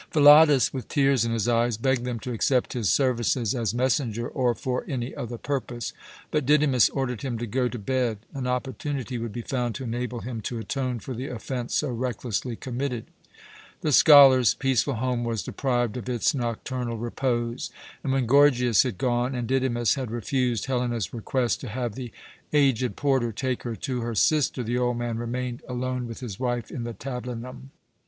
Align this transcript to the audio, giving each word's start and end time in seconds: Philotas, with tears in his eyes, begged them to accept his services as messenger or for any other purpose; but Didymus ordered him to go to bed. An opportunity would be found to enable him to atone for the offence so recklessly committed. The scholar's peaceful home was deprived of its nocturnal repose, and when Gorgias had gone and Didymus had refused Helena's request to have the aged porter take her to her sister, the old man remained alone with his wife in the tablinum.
Philotas, 0.09 0.73
with 0.73 0.87
tears 0.87 1.25
in 1.25 1.31
his 1.31 1.47
eyes, 1.47 1.77
begged 1.77 2.05
them 2.05 2.19
to 2.21 2.31
accept 2.31 2.73
his 2.73 2.89
services 2.89 3.53
as 3.53 3.71
messenger 3.71 4.27
or 4.27 4.55
for 4.55 4.83
any 4.87 5.13
other 5.15 5.37
purpose; 5.37 5.93
but 6.31 6.43
Didymus 6.43 6.89
ordered 6.89 7.21
him 7.21 7.37
to 7.37 7.45
go 7.45 7.67
to 7.69 7.77
bed. 7.77 8.17
An 8.33 8.47
opportunity 8.47 9.19
would 9.19 9.31
be 9.31 9.43
found 9.43 9.75
to 9.75 9.83
enable 9.83 10.21
him 10.21 10.41
to 10.41 10.57
atone 10.57 10.97
for 10.97 11.13
the 11.13 11.27
offence 11.27 11.75
so 11.75 11.89
recklessly 11.91 12.55
committed. 12.55 13.05
The 13.81 13.91
scholar's 13.91 14.55
peaceful 14.55 14.95
home 14.95 15.23
was 15.23 15.43
deprived 15.43 15.95
of 15.97 16.09
its 16.09 16.33
nocturnal 16.33 16.97
repose, 16.97 17.69
and 18.03 18.11
when 18.11 18.25
Gorgias 18.25 18.81
had 18.81 18.97
gone 18.97 19.35
and 19.35 19.47
Didymus 19.47 19.93
had 19.93 20.09
refused 20.09 20.65
Helena's 20.65 21.13
request 21.13 21.61
to 21.61 21.67
have 21.69 21.93
the 21.93 22.11
aged 22.53 22.95
porter 22.95 23.31
take 23.31 23.61
her 23.61 23.75
to 23.75 24.01
her 24.01 24.15
sister, 24.15 24.63
the 24.63 24.79
old 24.79 24.97
man 24.97 25.19
remained 25.19 25.61
alone 25.69 26.07
with 26.07 26.21
his 26.21 26.39
wife 26.39 26.71
in 26.71 26.85
the 26.85 26.93
tablinum. 26.95 27.69